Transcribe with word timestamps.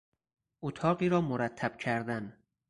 اتاقی 0.61 1.09
را 1.09 1.21
مرتب 1.21 1.77
کردن 1.77 2.37